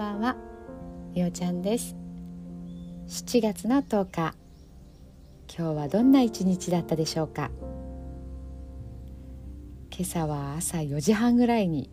[0.00, 0.34] ばんは。
[1.14, 1.94] みおちゃんです。
[3.06, 4.34] 7月の10日
[5.54, 7.50] 今日はどんな一日だったでしょうか。
[9.94, 11.90] 今朝は朝4時半ぐらいに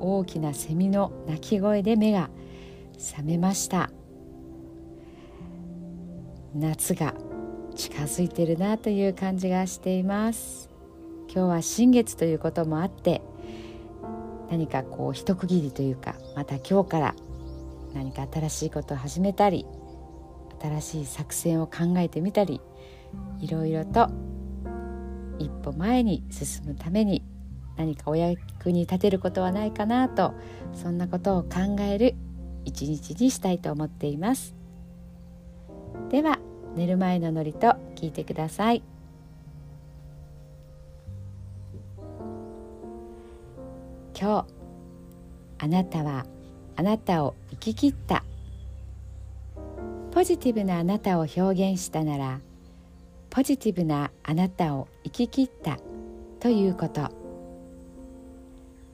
[0.00, 2.30] 大きなセミの鳴き声で目が
[2.98, 3.92] 覚めました。
[6.52, 7.14] 夏が
[7.76, 10.68] 近づいてるなという感じがしています。
[11.28, 13.22] 今日は新月ということもあって
[14.50, 17.14] 何かこう一区切りというかまた今日から
[17.96, 19.64] 何か新しいことを始めたり
[20.60, 22.60] 新しい作戦を考えてみたり
[23.40, 24.10] いろいろと
[25.38, 27.24] 一歩前に進むために
[27.78, 30.34] 何かお役に立てることはないかなと
[30.74, 32.14] そんなことを考える
[32.66, 34.54] 一日にしたいと思っています。
[36.10, 36.38] では
[36.74, 38.82] 寝る前のノリと聞いてください。
[44.18, 44.46] 今日
[45.58, 46.26] あなたは
[46.76, 48.22] あなたを生き切った。
[50.12, 52.40] ポジティブなあなたを表現したなら
[53.28, 55.78] ポジティブなあなたを生き切った
[56.40, 57.10] ということ。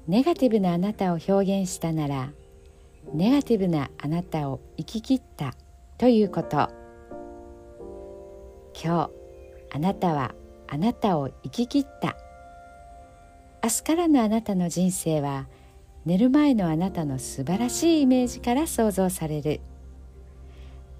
[0.08, 2.32] ネガティブなあなたを表現したなら
[3.14, 5.54] ネガティブなあなたを生き切った
[5.96, 6.68] ということ。
[8.74, 9.10] 今日
[9.70, 10.34] あなたは
[10.68, 12.16] あなたを生き切った。
[13.62, 15.46] 明日からのあなたの人生は
[16.04, 19.60] 寝る前のあなたの素晴らしいイメージから想像される。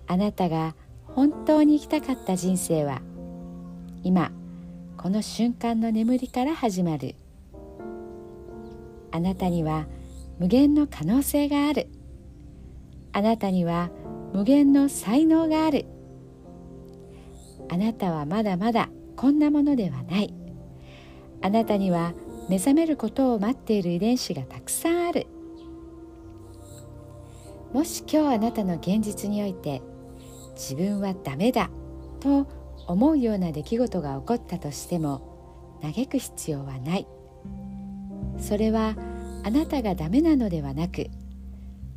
[0.07, 3.03] あなたが本当に生きたかった人生は
[4.03, 4.31] 今
[4.97, 7.17] この瞬間の眠りから始まる。
[9.11, 9.87] あなたには
[10.39, 11.89] 無限の可能性がある。
[13.13, 13.91] あなたには
[14.33, 15.87] 無限の才能がある。
[17.69, 20.33] あなたはまだまだこんなものではない。
[21.43, 22.15] あなたには
[22.53, 25.27] 目覚めることを待っている遺伝子がたくさんある。
[27.73, 29.81] もし今日あなたの現実において
[30.53, 31.71] 自分はダメだ
[32.21, 32.47] と
[32.87, 37.07] 思うような出来事が起こったとしても嘆く必要はない。
[38.39, 38.97] それは
[39.45, 41.07] あなたがダメなのではなく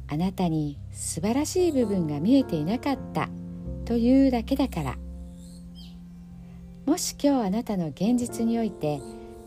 [0.08, 3.28] あなたに素晴らしい部分が見えていなかった
[3.84, 4.97] というだけだから。
[6.85, 9.02] もし今日あなたの現実において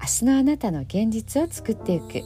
[0.00, 2.22] 明日のあなたの現実を作っていく。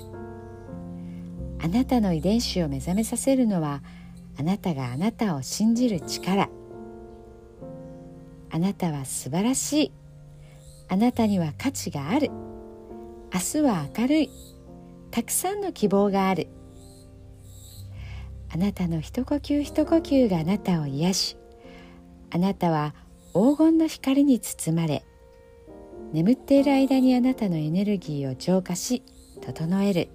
[1.61, 3.83] あなたの遺伝子を目覚めさせるのは
[4.39, 6.49] あなたがあなたを信じる力。
[8.51, 9.93] あなたは素晴らしい。
[10.89, 12.31] あなたには価値がある。
[13.33, 14.31] 明日は明るい。
[15.11, 16.49] たくさんの希望がある。
[18.55, 21.37] あなたの一呼吸一呼吸があなたを癒し
[22.31, 22.95] あなたは
[23.33, 25.07] 黄金の光に包まれ
[26.13, 29.03] 眠っている間にあなたのエネルギーを浄化し
[29.41, 30.09] 整える。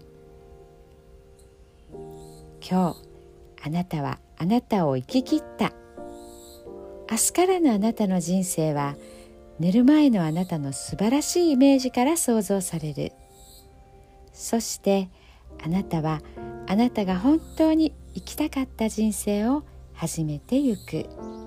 [2.62, 2.98] 今日
[3.66, 5.74] あなたはあなたを生き切った。
[7.10, 8.96] 明日からのあなたの人生は
[9.60, 13.12] 寝る前のあなたの素晴らしいイメージから想像される。
[14.34, 15.10] そして
[15.64, 16.22] あなたは
[16.68, 21.47] あなたが本当に生きたかった人生を始めてゆく。